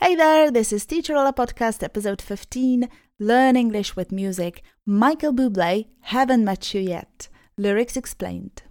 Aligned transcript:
Hey 0.00 0.14
there, 0.14 0.52
this 0.52 0.72
is 0.72 0.86
Teacher 0.86 1.16
Ola 1.16 1.32
Podcast, 1.32 1.82
episode 1.82 2.22
15 2.22 2.88
Learn 3.18 3.56
English 3.56 3.96
with 3.96 4.12
Music. 4.12 4.62
Michael 4.86 5.32
Bublé, 5.32 5.88
Haven't 6.02 6.44
Met 6.44 6.72
You 6.72 6.80
Yet. 6.80 7.28
Lyrics 7.56 7.96
explained. 7.96 8.62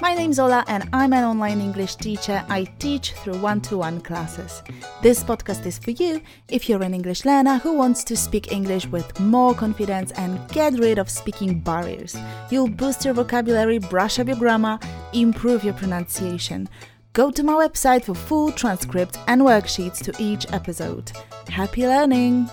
My 0.00 0.14
name's 0.14 0.38
Ola 0.38 0.64
and 0.68 0.88
I'm 0.92 1.12
an 1.12 1.24
online 1.24 1.60
English 1.60 1.96
teacher. 1.96 2.44
I 2.48 2.62
teach 2.78 3.12
through 3.14 3.38
one 3.38 3.60
to 3.62 3.78
one 3.78 4.00
classes. 4.00 4.62
This 5.02 5.24
podcast 5.24 5.66
is 5.66 5.76
for 5.76 5.90
you 5.90 6.22
if 6.48 6.68
you're 6.68 6.84
an 6.84 6.94
English 6.94 7.24
learner 7.24 7.58
who 7.58 7.74
wants 7.74 8.04
to 8.04 8.16
speak 8.16 8.52
English 8.52 8.86
with 8.86 9.18
more 9.18 9.52
confidence 9.52 10.12
and 10.12 10.48
get 10.50 10.74
rid 10.74 10.98
of 10.98 11.10
speaking 11.10 11.58
barriers. 11.58 12.16
You'll 12.50 12.68
boost 12.68 13.04
your 13.04 13.14
vocabulary, 13.14 13.80
brush 13.80 14.20
up 14.20 14.28
your 14.28 14.36
grammar, 14.36 14.78
improve 15.12 15.64
your 15.64 15.74
pronunciation. 15.74 16.68
Go 17.12 17.32
to 17.32 17.42
my 17.42 17.54
website 17.54 18.04
for 18.04 18.14
full 18.14 18.52
transcripts 18.52 19.18
and 19.26 19.42
worksheets 19.42 20.00
to 20.04 20.14
each 20.22 20.46
episode. 20.52 21.10
Happy 21.48 21.84
learning! 21.84 22.48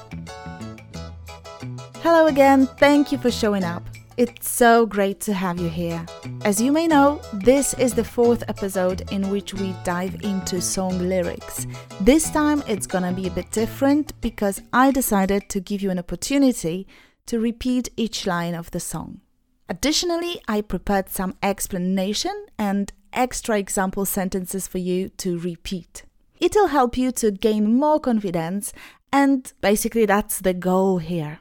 Hello 2.02 2.26
again, 2.26 2.66
thank 2.66 3.12
you 3.12 3.20
for 3.20 3.30
showing 3.30 3.64
up. 3.64 3.84
It's 4.18 4.50
so 4.50 4.88
great 4.88 5.20
to 5.22 5.34
have 5.34 5.60
you 5.60 5.70
here. 5.70 6.04
As 6.44 6.60
you 6.60 6.72
may 6.72 6.88
know, 6.88 7.22
this 7.34 7.76
is 7.76 7.94
the 7.94 8.04
fourth 8.04 8.44
episode 8.50 9.12
in 9.12 9.30
which 9.30 9.54
we 9.54 9.76
dive 9.84 10.16
into 10.24 10.60
song 10.60 11.08
lyrics. 11.08 11.68
This 12.02 12.32
time 12.32 12.64
it's 12.68 12.88
gonna 12.88 13.14
be 13.14 13.28
a 13.28 13.32
bit 13.32 13.52
different 13.52 14.20
because 14.22 14.64
I 14.74 14.90
decided 14.90 15.50
to 15.50 15.60
give 15.60 15.84
you 15.84 15.92
an 15.92 16.00
opportunity 16.00 16.88
to 17.28 17.40
repeat 17.40 17.90
each 17.96 18.26
line 18.26 18.56
of 18.56 18.72
the 18.72 18.80
song. 18.80 19.22
Additionally, 19.70 20.42
I 20.48 20.62
prepared 20.62 21.10
some 21.10 21.36
explanation 21.44 22.48
and 22.58 22.92
extra 23.18 23.58
example 23.58 24.06
sentences 24.06 24.68
for 24.68 24.78
you 24.78 25.10
to 25.10 25.40
repeat. 25.40 26.04
It'll 26.40 26.68
help 26.68 26.98
you 26.98 27.12
to 27.14 27.32
gain 27.32 27.76
more 27.76 28.00
confidence, 28.00 28.72
and 29.12 29.52
basically, 29.60 30.06
that's 30.06 30.40
the 30.40 30.54
goal 30.54 31.00
here. 31.00 31.40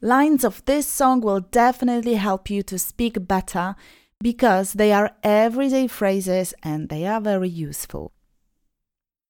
Lines 0.00 0.44
of 0.44 0.64
this 0.64 0.86
song 0.86 1.20
will 1.20 1.40
definitely 1.40 2.14
help 2.14 2.50
you 2.50 2.62
to 2.64 2.78
speak 2.78 3.26
better 3.26 3.74
because 4.20 4.74
they 4.74 4.92
are 4.92 5.12
everyday 5.22 5.86
phrases 5.86 6.54
and 6.62 6.88
they 6.88 7.06
are 7.06 7.20
very 7.20 7.48
useful. 7.48 8.12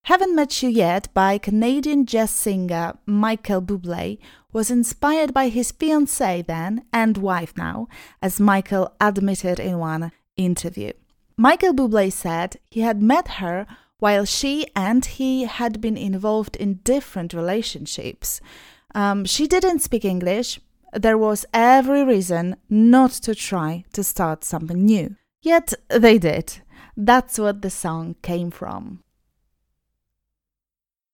Haven't 0.05 0.35
Met 0.35 0.63
You 0.63 0.69
Yet 0.69 1.09
by 1.15 1.39
Canadian 1.39 2.07
jazz 2.07 2.31
singer 2.31 2.95
Michael 3.07 3.63
Bublé 3.63 4.19
was 4.53 4.71
inspired 4.71 5.33
by 5.33 5.49
his 5.49 5.73
fiancée 5.73 6.45
then 6.45 6.85
and 6.93 7.19
wife 7.19 7.57
now, 7.57 7.87
as 8.21 8.41
Michael 8.41 8.93
admitted 9.01 9.61
in 9.61 9.79
one 9.79 10.11
interview. 10.37 10.93
Michael 11.43 11.75
Bublé 11.75 12.13
said 12.13 12.59
he 12.71 12.83
had 12.83 13.03
met 13.03 13.27
her 13.43 13.67
while 13.99 14.25
she 14.25 14.65
and 14.77 15.05
he 15.05 15.43
had 15.43 15.81
been 15.81 15.97
involved 15.97 16.55
in 16.55 16.75
different 16.85 17.35
relationships. 17.35 18.41
Um, 18.95 19.25
she 19.25 19.49
didn't 19.49 19.81
speak 19.81 20.05
English. 20.05 20.61
There 20.93 21.19
was 21.19 21.45
every 21.53 22.05
reason 22.05 22.59
not 22.71 23.11
to 23.27 23.35
try 23.35 23.83
to 23.93 24.05
start 24.05 24.45
something 24.45 24.85
new. 24.85 25.17
Yet 25.41 25.75
they 25.89 26.17
did. 26.17 26.61
That's 26.97 27.41
what 27.41 27.61
the 27.63 27.71
song 27.71 28.15
came 28.23 28.53
from. 28.53 29.03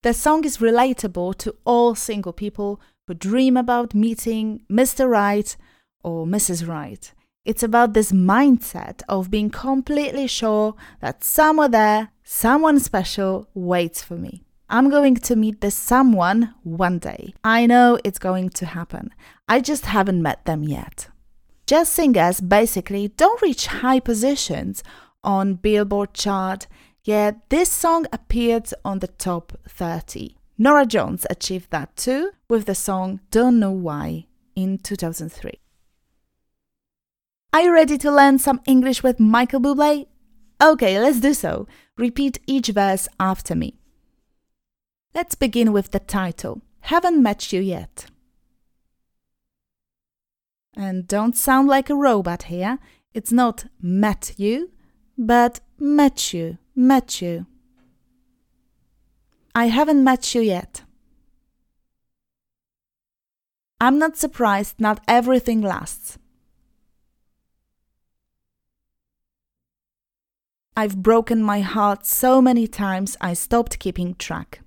The 0.02 0.12
song 0.12 0.44
is 0.44 0.58
relatable 0.58 1.38
to 1.38 1.56
all 1.64 1.94
single 1.94 2.34
people 2.34 2.82
who 3.06 3.14
dream 3.14 3.56
about 3.56 3.94
meeting 3.94 4.60
Mr. 4.70 5.08
Right 5.08 5.56
or 6.02 6.26
Mrs. 6.26 6.68
Right. 6.68 7.14
It's 7.48 7.62
about 7.62 7.94
this 7.94 8.12
mindset 8.12 9.00
of 9.08 9.30
being 9.30 9.48
completely 9.48 10.26
sure 10.26 10.74
that 11.00 11.24
somewhere 11.24 11.70
there, 11.70 12.10
someone 12.22 12.78
special 12.78 13.48
waits 13.54 14.02
for 14.02 14.16
me. 14.16 14.44
I'm 14.68 14.90
going 14.90 15.14
to 15.14 15.34
meet 15.34 15.62
this 15.62 15.74
someone 15.74 16.52
one 16.62 16.98
day. 16.98 17.32
I 17.42 17.64
know 17.64 17.98
it's 18.04 18.18
going 18.18 18.50
to 18.50 18.66
happen. 18.66 19.14
I 19.48 19.60
just 19.60 19.86
haven't 19.86 20.20
met 20.20 20.44
them 20.44 20.62
yet. 20.62 21.08
Jazz 21.66 21.88
singers 21.88 22.42
basically 22.42 23.08
don't 23.16 23.40
reach 23.40 23.68
high 23.68 24.00
positions 24.00 24.84
on 25.24 25.54
Billboard 25.54 26.12
chart, 26.12 26.66
yet 27.02 27.48
this 27.48 27.72
song 27.72 28.04
appeared 28.12 28.68
on 28.84 28.98
the 28.98 29.08
top 29.08 29.58
30. 29.66 30.36
Norah 30.58 30.84
Jones 30.84 31.24
achieved 31.30 31.70
that 31.70 31.96
too 31.96 32.32
with 32.46 32.66
the 32.66 32.74
song 32.74 33.20
Don't 33.30 33.58
Know 33.58 33.72
Why 33.72 34.26
in 34.54 34.76
2003. 34.76 35.58
Are 37.52 37.62
you 37.62 37.72
ready 37.72 37.96
to 37.98 38.10
learn 38.10 38.38
some 38.38 38.60
English 38.66 39.02
with 39.02 39.18
Michael 39.18 39.60
Bublé? 39.60 40.06
Okay, 40.62 41.00
let's 41.00 41.20
do 41.20 41.32
so. 41.32 41.66
Repeat 41.96 42.38
each 42.46 42.68
verse 42.68 43.08
after 43.18 43.54
me. 43.54 43.78
Let's 45.14 45.34
begin 45.34 45.72
with 45.72 45.90
the 45.90 45.98
title 45.98 46.60
Haven't 46.80 47.22
Met 47.22 47.52
You 47.52 47.60
Yet. 47.60 48.06
And 50.76 51.08
don't 51.08 51.36
sound 51.36 51.68
like 51.68 51.88
a 51.88 51.96
robot 51.96 52.44
here. 52.44 52.78
It's 53.14 53.32
not 53.32 53.64
met 53.80 54.34
you, 54.36 54.70
but 55.16 55.60
met 55.78 56.32
you, 56.32 56.58
met 56.76 57.22
you. 57.22 57.46
I 59.54 59.66
haven't 59.66 60.04
met 60.04 60.34
you 60.34 60.42
yet. 60.42 60.82
I'm 63.80 63.98
not 63.98 64.16
surprised 64.16 64.78
not 64.78 65.00
everything 65.08 65.62
lasts. 65.62 66.18
I've 70.78 71.02
broken 71.02 71.42
my 71.42 71.58
heart 71.58 72.06
so 72.06 72.40
many 72.40 72.68
times 72.68 73.16
I 73.20 73.34
stopped 73.34 73.80
keeping 73.80 74.14
track. 74.14 74.60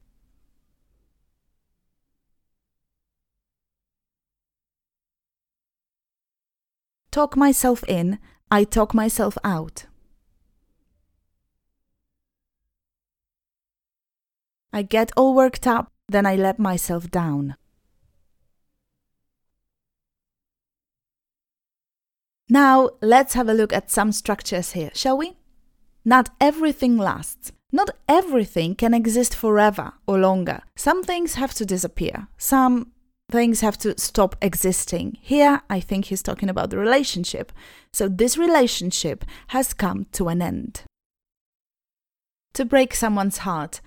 Talk 7.13 7.37
myself 7.37 7.85
in, 7.87 8.19
I 8.51 8.65
talk 8.65 8.93
myself 8.93 9.37
out. 9.45 9.85
I 14.73 14.81
get 14.81 15.13
all 15.15 15.33
worked 15.33 15.65
up, 15.65 15.93
then 16.09 16.25
I 16.25 16.35
let 16.35 16.59
myself 16.59 17.09
down. 17.09 17.55
Now, 22.49 22.89
let's 23.01 23.33
have 23.35 23.47
a 23.47 23.53
look 23.53 23.71
at 23.71 23.89
some 23.89 24.11
structures 24.11 24.73
here, 24.73 24.91
shall 24.93 25.17
we? 25.17 25.37
Not 26.03 26.29
everything 26.39 26.97
lasts. 26.97 27.51
Not 27.71 27.89
everything 28.07 28.75
can 28.75 28.93
exist 28.93 29.35
forever 29.35 29.93
or 30.05 30.19
longer. 30.19 30.61
Some 30.75 31.03
things 31.03 31.35
have 31.35 31.53
to 31.55 31.65
disappear. 31.65 32.27
Some 32.37 32.91
things 33.31 33.61
have 33.61 33.77
to 33.79 33.97
stop 33.97 34.35
existing. 34.41 35.17
Here, 35.21 35.61
I 35.69 35.79
think 35.79 36.05
he's 36.05 36.21
talking 36.21 36.49
about 36.49 36.69
the 36.69 36.77
relationship. 36.77 37.51
So, 37.93 38.09
this 38.09 38.37
relationship 38.37 39.23
has 39.47 39.73
come 39.73 40.05
to 40.13 40.27
an 40.27 40.41
end. 40.41 40.83
To 42.55 42.65
break 42.65 42.93
someone's 42.93 43.39
heart, 43.39 43.79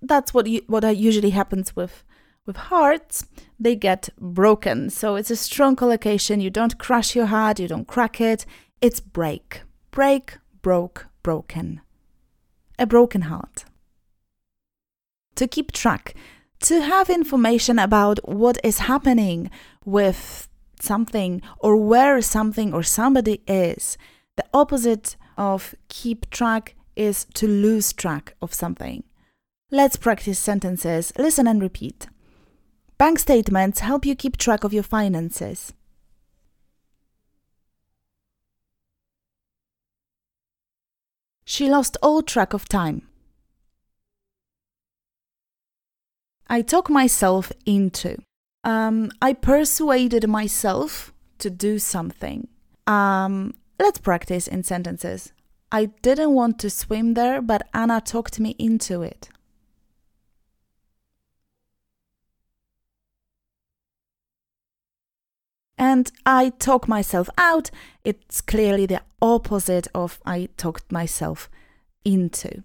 that's 0.00 0.32
what 0.32 0.46
you, 0.46 0.62
what 0.68 0.84
usually 0.96 1.30
happens 1.30 1.74
with 1.74 2.04
with 2.46 2.56
hearts. 2.56 3.26
They 3.58 3.76
get 3.76 4.08
broken. 4.18 4.90
So 4.90 5.14
it's 5.16 5.30
a 5.30 5.36
strong 5.36 5.76
collocation. 5.76 6.40
You 6.40 6.50
don't 6.50 6.78
crush 6.78 7.14
your 7.14 7.26
heart. 7.26 7.60
You 7.60 7.68
don't 7.68 7.86
crack 7.86 8.20
it. 8.20 8.46
It's 8.80 8.98
break, 9.00 9.62
break, 9.90 10.38
broke, 10.62 11.09
broken. 11.22 11.80
A 12.78 12.86
broken 12.86 13.22
heart. 13.22 13.64
To 15.36 15.46
keep 15.46 15.72
track, 15.72 16.14
to 16.60 16.82
have 16.82 17.08
information 17.08 17.78
about 17.78 18.18
what 18.28 18.58
is 18.62 18.78
happening 18.78 19.50
with 19.84 20.48
something 20.80 21.42
or 21.58 21.76
where 21.76 22.20
something 22.20 22.72
or 22.72 22.82
somebody 22.82 23.42
is. 23.46 23.96
The 24.36 24.44
opposite 24.52 25.16
of 25.36 25.74
keep 25.88 26.28
track 26.30 26.74
is 26.96 27.26
to 27.34 27.46
lose 27.46 27.92
track 27.92 28.34
of 28.42 28.52
something. 28.52 29.04
Let's 29.70 29.96
practice 29.96 30.38
sentences. 30.38 31.12
Listen 31.16 31.46
and 31.46 31.62
repeat. 31.62 32.08
Bank 32.98 33.18
statements 33.18 33.80
help 33.80 34.04
you 34.04 34.14
keep 34.14 34.36
track 34.36 34.64
of 34.64 34.74
your 34.74 34.82
finances. 34.82 35.72
She 41.50 41.68
lost 41.68 41.96
all 42.00 42.22
track 42.22 42.52
of 42.54 42.68
time. 42.68 43.08
I 46.46 46.62
talk 46.62 46.88
myself 46.88 47.50
into. 47.66 48.18
Um, 48.62 49.10
I 49.20 49.32
persuaded 49.32 50.28
myself 50.28 51.12
to 51.38 51.50
do 51.50 51.80
something. 51.80 52.46
Um, 52.86 53.54
let's 53.80 53.98
practice 53.98 54.46
in 54.46 54.62
sentences. 54.62 55.32
I 55.72 55.86
didn't 56.02 56.34
want 56.34 56.60
to 56.60 56.70
swim 56.70 57.14
there, 57.14 57.42
but 57.42 57.62
Anna 57.74 58.00
talked 58.00 58.38
me 58.38 58.54
into 58.56 59.02
it. 59.02 59.28
And 65.80 66.12
I 66.26 66.50
talk 66.58 66.86
myself 66.88 67.30
out, 67.38 67.70
it's 68.04 68.42
clearly 68.42 68.84
the 68.84 69.00
opposite 69.22 69.88
of 69.94 70.20
I 70.26 70.50
talked 70.58 70.92
myself 70.92 71.48
into. 72.04 72.62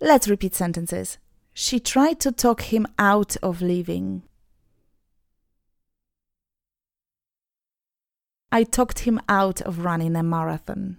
Let's 0.00 0.28
repeat 0.28 0.54
sentences. 0.54 1.18
She 1.52 1.80
tried 1.80 2.20
to 2.20 2.30
talk 2.30 2.62
him 2.62 2.86
out 2.96 3.36
of 3.42 3.60
leaving. 3.60 4.22
I 8.52 8.62
talked 8.62 9.00
him 9.00 9.20
out 9.28 9.60
of 9.62 9.84
running 9.84 10.14
a 10.14 10.22
marathon. 10.22 10.98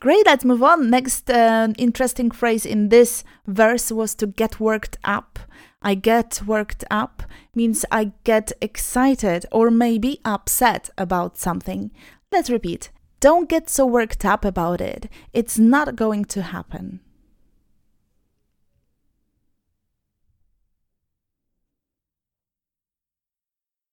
Great, 0.00 0.26
let's 0.26 0.44
move 0.44 0.62
on. 0.62 0.90
Next 0.90 1.30
uh, 1.30 1.68
interesting 1.78 2.30
phrase 2.30 2.66
in 2.66 2.90
this 2.90 3.24
verse 3.46 3.90
was 3.90 4.14
to 4.16 4.26
get 4.26 4.60
worked 4.60 4.98
up. 5.02 5.38
I 5.82 5.94
get 5.94 6.42
worked 6.46 6.84
up 6.90 7.24
means 7.54 7.84
I 7.90 8.12
get 8.22 8.52
excited 8.60 9.44
or 9.50 9.70
maybe 9.70 10.20
upset 10.24 10.90
about 10.96 11.36
something. 11.36 11.90
Let's 12.30 12.48
repeat. 12.48 12.90
Don't 13.18 13.48
get 13.48 13.68
so 13.68 13.84
worked 13.84 14.24
up 14.24 14.44
about 14.44 14.80
it. 14.80 15.08
It's 15.32 15.58
not 15.58 15.96
going 15.96 16.24
to 16.26 16.42
happen. 16.42 17.00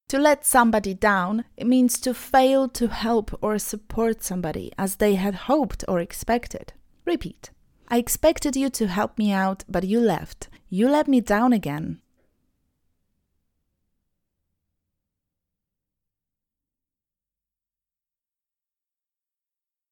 To 0.10 0.18
let 0.18 0.44
somebody 0.44 0.96
down 0.96 1.46
it 1.56 1.68
means 1.68 2.00
to 2.00 2.16
fail 2.16 2.68
to 2.70 2.88
help 2.88 3.38
or 3.44 3.60
support 3.60 4.24
somebody 4.24 4.72
as 4.76 4.96
they 4.96 5.16
had 5.16 5.46
hoped 5.50 5.86
or 5.88 6.00
expected. 6.00 6.74
Repeat. 7.06 7.52
I 7.88 7.98
expected 7.98 8.56
you 8.56 8.72
to 8.72 8.88
help 8.88 9.20
me 9.20 9.32
out, 9.32 9.64
but 9.70 9.84
you 9.84 10.00
left. 10.00 10.50
You 10.70 10.88
let 10.88 11.08
me 11.08 11.20
down 11.20 11.52
again. 11.52 12.00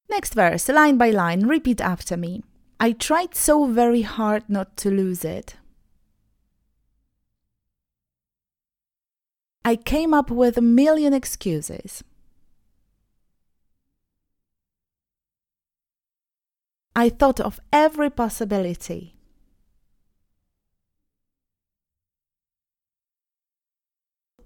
Next 0.10 0.34
verse, 0.34 0.70
line 0.70 0.98
by 0.98 1.10
line, 1.10 1.48
repeat 1.48 1.82
after 1.82 2.16
me. 2.16 2.44
I 2.80 2.92
tried 2.92 3.36
so 3.36 3.66
very 3.66 4.04
hard 4.04 4.44
not 4.48 4.78
to 4.78 4.92
lose 4.92 5.26
it. 5.26 5.56
I 9.66 9.76
came 9.76 10.14
up 10.14 10.32
with 10.32 10.58
a 10.58 10.62
million 10.62 11.14
excuses. 11.14 12.04
I 16.96 17.10
thought 17.10 17.40
of 17.40 17.60
every 17.74 18.10
possibility. 18.10 19.17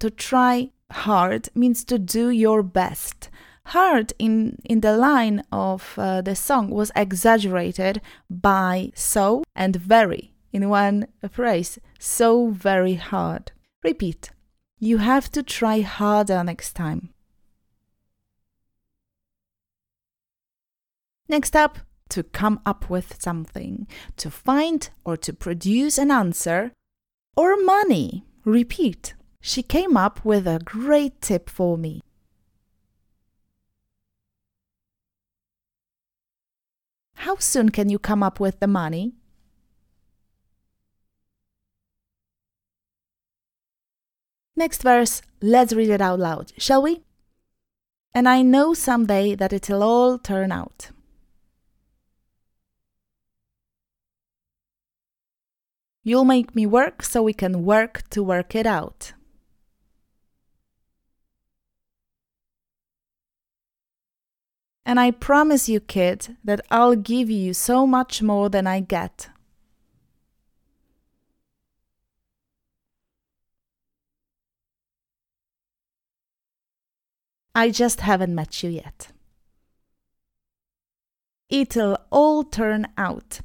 To 0.02 0.10
try 0.10 0.70
hard 0.90 1.48
means 1.54 1.84
to 1.84 1.96
do 1.96 2.28
your 2.28 2.64
best. 2.64 3.30
Hard 3.66 4.12
in, 4.18 4.58
in 4.64 4.80
the 4.80 4.96
line 4.96 5.44
of 5.52 5.94
uh, 5.96 6.22
the 6.22 6.34
song 6.34 6.70
was 6.70 6.90
exaggerated 6.96 8.00
by 8.28 8.90
so 8.96 9.44
and 9.54 9.76
very 9.76 10.34
in 10.52 10.68
one 10.68 11.06
phrase. 11.30 11.78
So 12.00 12.48
very 12.48 12.94
hard. 12.94 13.52
Repeat. 13.84 14.30
You 14.80 14.98
have 14.98 15.30
to 15.30 15.40
try 15.40 15.82
harder 15.82 16.42
next 16.42 16.72
time. 16.72 17.10
Next 21.28 21.54
up, 21.54 21.78
to 22.08 22.24
come 22.24 22.58
up 22.66 22.90
with 22.90 23.22
something, 23.22 23.86
to 24.16 24.32
find 24.32 24.90
or 25.04 25.16
to 25.18 25.32
produce 25.32 25.96
an 25.96 26.10
answer, 26.10 26.72
or 27.36 27.56
money. 27.56 28.24
Repeat. 28.44 29.14
She 29.44 29.64
came 29.64 29.96
up 29.96 30.24
with 30.24 30.46
a 30.46 30.60
great 30.64 31.20
tip 31.20 31.50
for 31.50 31.76
me. 31.76 32.00
How 37.16 37.36
soon 37.36 37.70
can 37.70 37.88
you 37.88 37.98
come 37.98 38.22
up 38.22 38.38
with 38.38 38.60
the 38.60 38.68
money? 38.68 39.14
Next 44.54 44.82
verse, 44.82 45.22
let's 45.40 45.72
read 45.72 45.90
it 45.90 46.00
out 46.00 46.20
loud, 46.20 46.52
shall 46.56 46.82
we? 46.82 47.02
And 48.14 48.28
I 48.28 48.42
know 48.42 48.74
someday 48.74 49.34
that 49.34 49.52
it'll 49.52 49.82
all 49.82 50.18
turn 50.18 50.52
out. 50.52 50.90
You'll 56.04 56.24
make 56.24 56.54
me 56.54 56.64
work 56.64 57.02
so 57.02 57.24
we 57.24 57.32
can 57.32 57.64
work 57.64 58.08
to 58.10 58.22
work 58.22 58.54
it 58.54 58.66
out. 58.66 59.14
And 64.84 64.98
I 64.98 65.12
promise 65.12 65.68
you, 65.68 65.80
kid, 65.80 66.36
that 66.44 66.60
I'll 66.70 66.96
give 66.96 67.30
you 67.30 67.54
so 67.54 67.86
much 67.86 68.20
more 68.22 68.48
than 68.48 68.66
I 68.66 68.80
get. 68.80 69.28
I 77.54 77.70
just 77.70 78.00
haven't 78.00 78.34
met 78.34 78.62
you 78.62 78.70
yet. 78.70 79.08
It'll 81.50 81.98
all 82.10 82.44
turn 82.44 82.88
out. 82.96 83.40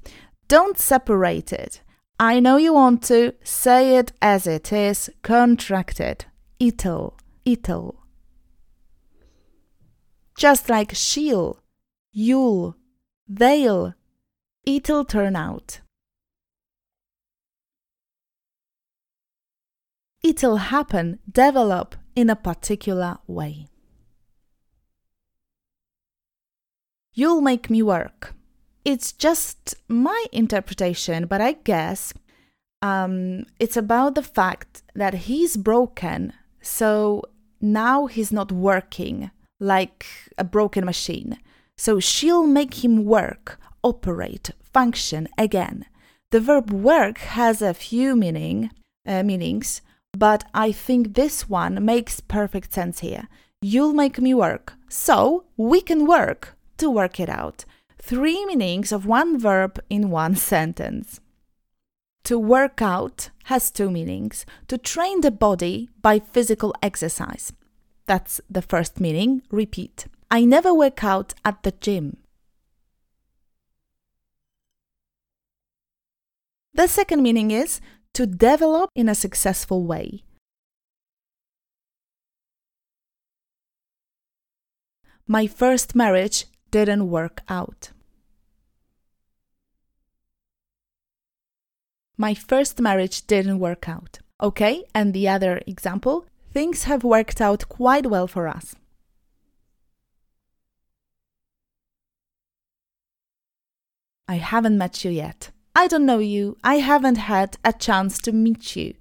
Don't 0.48 0.78
separate 0.78 1.52
it. 1.52 1.82
I 2.20 2.40
know 2.40 2.56
you 2.56 2.74
want 2.74 3.04
to. 3.04 3.34
Say 3.44 3.98
it 3.98 4.14
as 4.22 4.48
it 4.48 4.72
is. 4.72 5.10
Contracted. 5.24 6.26
It'll. 6.58 7.18
It'll. 7.44 7.97
Just 10.38 10.70
like 10.70 10.94
she'll, 10.94 11.64
you'll, 12.12 12.76
they'll. 13.28 13.96
It'll 14.66 15.04
turn 15.04 15.36
out. 15.36 15.80
It'll 20.24 20.58
happen, 20.58 21.20
develop 21.30 21.96
in 22.16 22.30
a 22.30 22.36
particular 22.36 23.18
way. 23.26 23.68
You'll 27.14 27.42
make 27.42 27.72
me 27.72 27.82
work. 27.82 28.36
It's 28.86 29.12
just 29.14 29.74
my 29.88 30.26
interpretation, 30.32 31.26
but 31.26 31.42
I 31.42 31.54
guess 31.54 32.14
um, 32.84 33.46
it's 33.60 33.76
about 33.76 34.14
the 34.14 34.22
fact 34.22 34.84
that 34.94 35.14
he's 35.14 35.58
broken, 35.58 36.34
so 36.62 37.24
now 37.60 38.06
he's 38.06 38.32
not 38.32 38.52
working 38.52 39.32
like 39.60 40.06
a 40.38 40.44
broken 40.44 40.86
machine. 40.86 41.38
So 41.78 42.00
she'll 42.00 42.48
make 42.48 42.84
him 42.84 43.06
work, 43.06 43.60
operate, 43.84 44.52
function 44.74 45.28
again. 45.38 45.86
The 46.32 46.40
verb 46.40 46.72
work 46.72 47.20
has 47.20 47.62
a 47.62 47.74
few 47.74 48.16
meaning 48.16 48.72
uh, 49.06 49.24
meanings, 49.24 49.82
but 50.18 50.44
I 50.54 50.72
think 50.72 51.14
this 51.14 51.48
one 51.50 51.86
makes 51.86 52.20
perfect 52.20 52.74
sense 52.74 53.00
here. 53.00 53.28
You'll 53.62 53.94
make 53.94 54.20
me 54.20 54.34
work, 54.34 54.74
so 54.90 55.46
we 55.56 55.82
can 55.82 56.06
work 56.06 56.56
to 56.78 56.90
work 56.90 57.20
it 57.20 57.30
out. 57.30 57.66
Three 58.02 58.46
meanings 58.46 58.92
of 58.92 59.06
one 59.06 59.40
verb 59.40 59.80
in 59.90 60.10
one 60.10 60.36
sentence. 60.54 61.20
To 62.26 62.38
work 62.38 62.82
out 62.82 63.30
has 63.46 63.72
two 63.72 63.90
meanings 63.90 64.46
to 64.68 64.78
train 64.78 65.22
the 65.22 65.32
body 65.32 65.90
by 66.02 66.20
physical 66.20 66.74
exercise. 66.84 67.54
That's 68.08 68.40
the 68.50 68.62
first 68.62 69.00
meaning. 69.00 69.44
Repeat. 69.52 70.08
I 70.32 70.46
never 70.46 70.74
work 70.74 71.04
out 71.04 71.34
at 71.46 71.64
the 71.64 71.72
gym. 71.72 72.18
The 76.74 76.88
second 76.88 77.22
meaning 77.22 77.52
is 77.52 77.82
to 78.14 78.26
develop 78.26 78.90
in 78.96 79.10
a 79.10 79.16
successful 79.16 79.84
way. 79.84 80.24
My 85.28 85.48
first 85.48 85.94
marriage 85.94 86.46
didn't 86.72 87.10
work 87.10 87.42
out. 87.50 87.92
My 92.16 92.34
first 92.34 92.80
marriage 92.80 93.28
didn't 93.28 93.60
work 93.60 93.90
out. 93.90 94.20
Okay, 94.42 94.86
and 94.96 95.14
the 95.14 95.28
other 95.28 95.62
example 95.68 96.26
things 96.58 96.86
have 96.86 97.04
worked 97.04 97.40
out 97.40 97.70
quite 97.70 98.08
well 98.08 98.26
for 98.26 98.48
us. 98.48 98.74
I 104.28 104.38
haven't 104.38 104.80
met 104.80 105.06
you 105.06 105.12
yet. 105.12 105.52
I 105.76 105.86
don't 105.86 106.08
know 106.08 106.18
you. 106.18 106.58
I 106.64 106.78
haven't 106.78 107.20
had 107.34 107.58
a 107.64 107.72
chance 107.72 108.18
to 108.24 108.32
meet 108.32 108.76
you. 108.76 108.96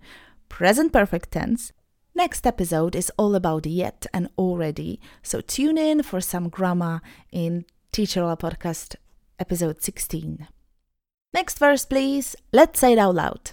Present 0.50 0.92
perfect 0.92 1.30
tense 1.30 1.72
Next 2.14 2.46
episode 2.46 2.94
is 2.94 3.10
all 3.16 3.34
about 3.34 3.64
yet 3.64 4.06
and 4.12 4.28
already, 4.36 5.00
so 5.22 5.40
tune 5.40 5.78
in 5.78 6.02
for 6.02 6.20
some 6.20 6.50
grammar 6.50 7.00
in 7.32 7.64
Teacher 7.90 8.22
Ola 8.22 8.36
Podcast 8.36 8.96
episode 9.38 9.82
16. 9.82 10.46
Next 11.32 11.58
verse, 11.58 11.86
please. 11.86 12.36
Let's 12.52 12.78
say 12.78 12.92
it 12.92 12.98
out 12.98 13.14
loud. 13.14 13.52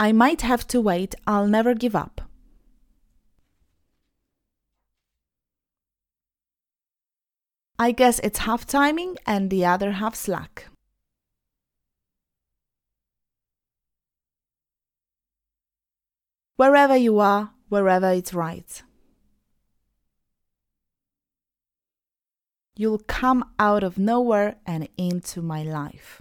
I 0.00 0.10
might 0.10 0.42
have 0.42 0.66
to 0.68 0.80
wait, 0.80 1.14
I'll 1.28 1.46
never 1.46 1.74
give 1.74 1.94
up. 1.94 2.27
I 7.78 7.92
guess 7.92 8.18
it's 8.20 8.40
half 8.40 8.66
timing 8.66 9.16
and 9.24 9.50
the 9.50 9.64
other 9.64 9.92
half 9.92 10.16
slack. 10.16 10.66
Wherever 16.56 16.96
you 16.96 17.20
are, 17.20 17.52
wherever 17.68 18.10
it's 18.10 18.34
right. 18.34 18.82
You'll 22.74 22.98
come 23.06 23.44
out 23.60 23.84
of 23.84 23.96
nowhere 23.96 24.56
and 24.66 24.88
into 24.96 25.40
my 25.40 25.62
life. 25.62 26.20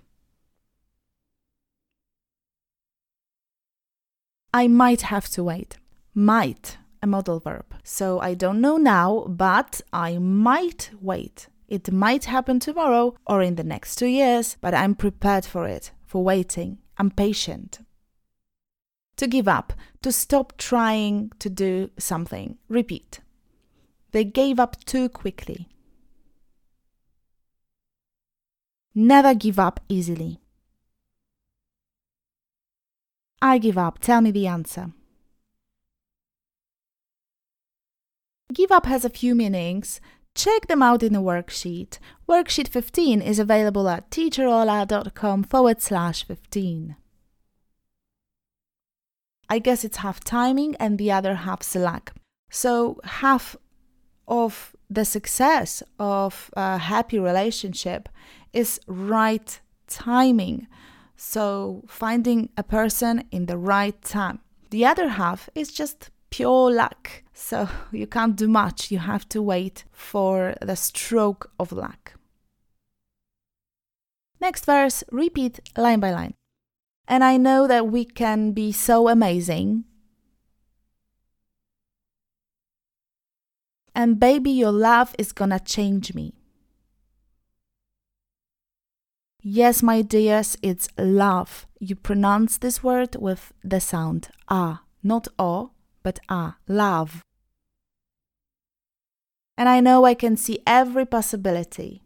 I 4.53 4.67
might 4.67 5.01
have 5.01 5.27
to 5.29 5.43
wait. 5.43 5.77
Might, 6.13 6.77
a 7.01 7.07
modal 7.07 7.39
verb. 7.39 7.65
So 7.83 8.19
I 8.19 8.33
don't 8.33 8.61
know 8.61 8.77
now, 8.77 9.25
but 9.27 9.81
I 9.91 10.17
might 10.17 10.91
wait. 11.01 11.47
It 11.67 11.91
might 11.91 12.25
happen 12.25 12.59
tomorrow 12.59 13.15
or 13.25 13.41
in 13.41 13.55
the 13.55 13.63
next 13.63 13.95
two 13.95 14.07
years, 14.07 14.57
but 14.61 14.73
I'm 14.73 14.95
prepared 14.95 15.45
for 15.45 15.67
it, 15.67 15.91
for 16.05 16.23
waiting. 16.23 16.77
I'm 16.97 17.11
patient. 17.11 17.79
To 19.17 19.27
give 19.27 19.47
up, 19.47 19.73
to 20.03 20.11
stop 20.11 20.57
trying 20.57 21.31
to 21.39 21.49
do 21.49 21.89
something. 21.97 22.57
Repeat. 22.69 23.19
They 24.11 24.23
gave 24.23 24.59
up 24.59 24.83
too 24.85 25.09
quickly. 25.09 25.67
Never 28.95 29.35
give 29.35 29.59
up 29.59 29.79
easily. 29.89 30.39
I 33.41 33.57
give 33.59 33.77
up. 33.77 33.99
Tell 33.99 34.21
me 34.21 34.31
the 34.31 34.47
answer. 34.47 34.91
Give 38.53 38.71
up 38.71 38.85
has 38.85 39.03
a 39.03 39.09
few 39.09 39.35
meanings. 39.35 39.99
Check 40.33 40.67
them 40.67 40.81
out 40.81 41.03
in 41.03 41.13
the 41.13 41.21
worksheet. 41.21 41.99
Worksheet 42.29 42.69
15 42.69 43.21
is 43.21 43.39
available 43.39 43.89
at 43.89 44.09
teacherola.com 44.09 45.43
forward 45.43 45.81
slash 45.81 46.23
15. 46.23 46.95
I 49.49 49.59
guess 49.59 49.83
it's 49.83 49.97
half 49.97 50.23
timing 50.23 50.75
and 50.79 50.97
the 50.97 51.11
other 51.11 51.35
half 51.35 51.63
slack. 51.63 52.13
So, 52.49 52.99
half 53.03 53.55
of 54.27 54.75
the 54.89 55.05
success 55.05 55.83
of 55.99 56.49
a 56.53 56.77
happy 56.77 57.19
relationship 57.19 58.07
is 58.53 58.79
right 58.87 59.59
timing. 59.87 60.67
So, 61.17 61.83
finding 61.87 62.49
a 62.55 62.63
person 62.63 63.25
in 63.31 63.47
the 63.47 63.57
right 63.57 64.01
time. 64.01 64.39
The 64.69 64.85
other 64.85 65.09
half 65.09 65.49
is 65.55 65.71
just 65.71 66.11
pure 66.29 66.71
luck. 66.71 67.23
So, 67.39 67.70
you 67.91 68.08
can't 68.08 68.36
do 68.36 68.48
much. 68.48 68.89
You 68.89 68.98
have 68.98 69.29
to 69.29 69.44
wait 69.44 69.86
for 69.91 70.56
the 70.60 70.75
stroke 70.75 71.51
of 71.60 71.72
luck. 71.72 72.13
Next 74.41 74.65
verse, 74.65 75.03
repeat 75.12 75.60
line 75.77 76.00
by 76.00 76.12
line. 76.12 76.34
And 77.08 77.24
I 77.24 77.38
know 77.38 77.67
that 77.67 77.88
we 77.88 78.06
can 78.06 78.53
be 78.53 78.72
so 78.72 79.08
amazing. 79.08 79.86
And 83.94 84.20
baby, 84.20 84.50
your 84.50 84.72
love 84.72 85.15
is 85.20 85.32
gonna 85.32 85.60
change 85.60 86.15
me. 86.15 86.34
Yes, 89.41 89.84
my 89.84 90.01
dears, 90.01 90.58
it's 90.63 90.89
love. 90.98 91.67
You 91.79 91.96
pronounce 91.96 92.58
this 92.58 92.84
word 92.84 93.15
with 93.15 93.53
the 93.63 93.79
sound 93.79 94.29
ah, 94.50 94.82
not 95.03 95.27
o, 95.38 95.72
but 96.01 96.20
ah, 96.29 96.58
love. 96.67 97.24
And 99.57 99.67
I 99.67 99.79
know 99.79 100.05
I 100.05 100.13
can 100.13 100.37
see 100.37 100.59
every 100.67 101.05
possibility. 101.05 102.03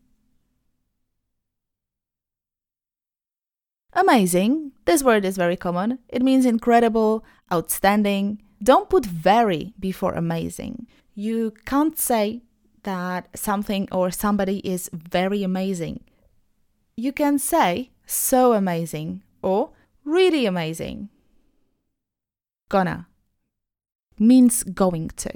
Amazing. 3.93 4.71
This 4.85 5.03
word 5.03 5.25
is 5.25 5.35
very 5.35 5.57
common. 5.57 5.99
It 6.07 6.21
means 6.21 6.45
incredible, 6.45 7.25
outstanding. 7.51 8.41
Don't 8.63 8.89
put 8.89 9.05
very 9.05 9.73
before 9.79 10.13
amazing. 10.13 10.87
You 11.13 11.53
can't 11.65 11.99
say 11.99 12.43
that 12.83 13.27
something 13.37 13.89
or 13.91 14.11
somebody 14.11 14.59
is 14.59 14.89
very 14.93 15.43
amazing 15.43 16.05
you 17.01 17.11
can 17.11 17.39
say 17.39 17.89
so 18.05 18.53
amazing 18.53 19.23
or 19.41 19.71
really 20.05 20.45
amazing. 20.45 21.09
Gonna 22.69 23.07
means 24.19 24.63
going 24.63 25.09
to. 25.17 25.31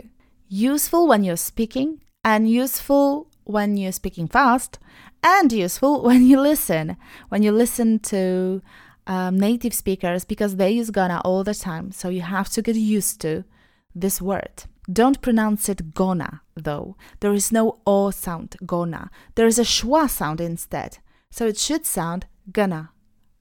Useful 0.48 1.07
when 1.07 1.24
you're 1.24 1.38
speaking, 1.38 2.01
and 2.25 2.50
useful 2.50 3.27
when 3.44 3.77
you're 3.77 3.91
speaking 3.91 4.27
fast, 4.27 4.79
and 5.24 5.53
useful 5.53 6.01
when 6.08 6.25
you 6.25 6.41
listen. 6.41 6.98
When 7.29 7.44
you 7.44 7.51
listen 7.51 8.00
to 8.00 8.62
um, 9.08 9.38
native 9.38 9.74
speakers 9.74 10.25
because 10.25 10.55
they 10.55 10.72
use 10.72 10.89
gonna 10.89 11.22
all 11.24 11.44
the 11.44 11.53
time, 11.53 11.91
so 11.91 12.10
you 12.10 12.22
have 12.22 12.50
to 12.50 12.62
get 12.62 12.75
used 12.75 13.22
to 13.22 13.46
this 13.94 14.22
word. 14.22 14.63
Don't 14.91 15.22
pronounce 15.22 15.70
it 15.70 15.94
gonna, 15.94 16.41
though. 16.55 16.96
There 17.20 17.34
is 17.34 17.51
no 17.51 17.79
o 17.88 18.12
sound, 18.12 18.55
gonna. 18.65 19.10
There 19.36 19.48
is 19.48 19.60
a 19.60 19.63
schwa 19.63 20.10
sound 20.10 20.41
instead. 20.41 20.98
So 21.32 21.48
it 21.48 21.58
should 21.58 21.86
sound 21.86 22.25
gonna, 22.51 22.91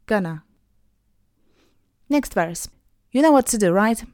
gonna. 0.07 0.45
Next 2.09 2.35
verse. 2.35 2.69
You 3.12 3.23
know 3.23 3.33
what 3.33 3.47
to 3.49 3.59
do, 3.59 3.73
right? 3.73 4.05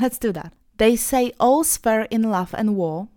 Let's 0.00 0.18
do 0.18 0.32
that. 0.32 0.52
They 0.78 0.96
say 0.96 1.32
all's 1.40 1.76
fair 1.76 2.02
in 2.02 2.22
love 2.22 2.54
and 2.56 2.76
war. 2.76 3.08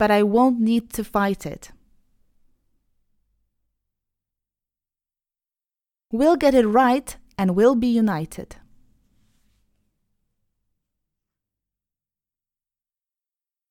But 0.00 0.10
I 0.10 0.22
won't 0.22 0.58
need 0.58 0.84
to 0.94 1.04
fight 1.04 1.44
it. 1.44 1.72
We'll 6.10 6.36
get 6.36 6.54
it 6.54 6.66
right 6.66 7.18
and 7.36 7.54
we'll 7.54 7.76
be 7.76 7.98
united. 7.98 8.56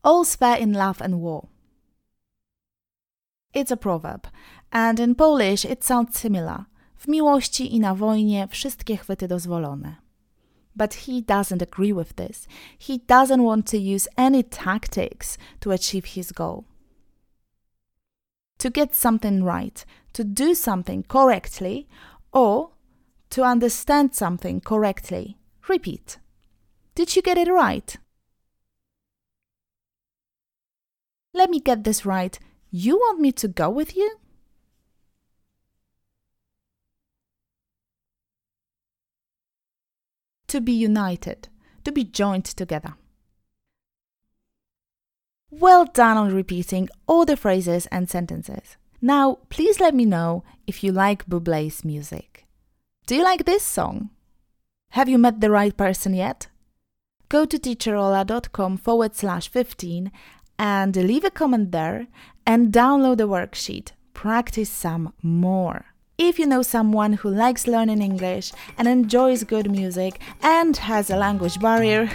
All's 0.03 0.36
fair 0.36 0.57
in 0.57 0.74
love 0.74 1.01
and 1.01 1.19
war. 1.19 1.48
It's 3.51 3.71
a 3.71 3.77
proverb, 3.77 4.27
and 4.71 5.00
in 5.00 5.15
Polish 5.15 5.65
it 5.65 5.83
sounds 5.83 6.19
similar. 6.19 6.65
W 6.95 7.07
miłości 7.07 7.75
i 7.75 7.79
na 7.79 7.95
wojnie 7.95 8.48
wszystkie 8.48 8.98
chwyty 8.98 9.27
dozwolone. 9.27 10.09
But 10.76 10.94
he 11.06 11.22
doesn't 11.22 11.62
agree 11.62 11.92
with 11.92 12.16
this. 12.16 12.48
He 12.78 13.00
doesn't 13.00 13.44
want 13.44 13.66
to 13.68 13.78
use 13.78 14.08
any 14.18 14.44
tactics 14.44 15.38
to 15.62 15.72
achieve 15.72 16.06
his 16.06 16.32
goal. 16.32 16.66
To 18.60 18.70
get 18.70 18.96
something 18.96 19.44
right, 19.44 19.84
to 20.14 20.24
do 20.24 20.54
something 20.54 21.04
correctly, 21.04 21.88
or 22.32 22.72
to 23.32 23.44
understand 23.44 24.16
something 24.16 24.62
correctly. 24.62 25.38
Repeat. 25.68 26.18
Did 26.96 27.16
you 27.16 27.22
get 27.22 27.38
it 27.38 27.48
right? 27.48 27.96
Let 31.34 31.50
me 31.50 31.60
get 31.60 31.84
this 31.84 32.06
right. 32.06 32.38
You 32.72 32.98
want 32.98 33.20
me 33.20 33.32
to 33.34 33.48
go 33.48 33.70
with 33.70 33.96
you? 33.96 34.18
To 40.50 40.60
be 40.60 40.72
united, 40.72 41.48
to 41.84 41.91
be 41.91 42.03
joined 42.03 42.46
together. 42.46 42.96
Well 45.51 45.86
done 45.86 46.18
on 46.18 46.34
repeating 46.34 46.89
all 47.08 47.24
the 47.24 47.38
phrases 47.38 47.86
and 47.91 48.10
sentences. 48.10 48.77
Now, 49.00 49.38
please 49.50 49.79
let 49.79 49.94
me 49.94 50.06
know 50.06 50.44
if 50.65 50.84
you 50.84 50.91
like 50.91 51.27
Bublé's 51.27 51.86
music. 51.86 52.48
Do 53.06 53.15
you 53.15 53.24
like 53.24 53.46
this 53.46 53.62
song? 53.62 54.10
Have 54.94 55.08
you 55.08 55.20
met 55.20 55.39
the 55.39 55.51
right 55.51 55.77
person 55.77 56.15
yet? 56.15 56.48
Go 57.29 57.46
to 57.46 57.60
teacherola.com 57.60 58.77
forward 58.77 59.15
slash 59.15 59.50
15 59.50 60.12
and 60.58 60.96
leave 60.96 61.24
a 61.24 61.29
comment 61.29 61.72
there 61.72 62.08
and 62.48 62.74
download 62.74 63.18
the 63.18 63.27
worksheet. 63.27 63.91
Practice 64.15 64.72
some 64.72 65.13
more. 65.22 65.86
If 66.22 66.38
you 66.38 66.46
know 66.46 66.62
someone 66.62 67.14
who 67.14 67.30
likes 67.30 67.66
learning 67.66 68.02
English 68.02 68.52
and 68.78 68.90
enjoys 68.90 69.46
good 69.46 69.72
music 69.72 70.20
and 70.42 70.76
has 70.76 71.10
a 71.10 71.16
language 71.16 71.58
barrier, 71.62 72.10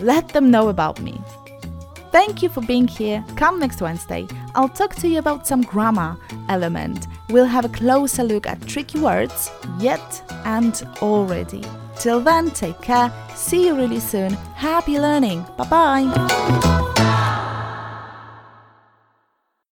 let 0.00 0.30
them 0.30 0.50
know 0.50 0.70
about 0.70 1.00
me. 1.00 1.20
Thank 2.10 2.42
you 2.42 2.48
for 2.48 2.62
being 2.62 2.88
here. 2.88 3.24
Come 3.36 3.60
next 3.60 3.80
Wednesday. 3.80 4.26
I'll 4.56 4.68
talk 4.68 4.96
to 4.96 5.08
you 5.08 5.20
about 5.20 5.46
some 5.46 5.62
grammar 5.62 6.16
element. 6.48 7.06
We'll 7.28 7.44
have 7.44 7.64
a 7.64 7.68
closer 7.68 8.24
look 8.24 8.48
at 8.48 8.66
tricky 8.66 8.98
words, 8.98 9.52
yet 9.78 10.20
and 10.44 10.74
already. 11.00 11.62
Till 11.96 12.18
then, 12.18 12.50
take 12.50 12.80
care. 12.80 13.12
See 13.36 13.68
you 13.68 13.76
really 13.76 14.00
soon. 14.00 14.32
Happy 14.56 14.98
learning. 14.98 15.46
Bye 15.56 15.68
bye. 15.68 16.77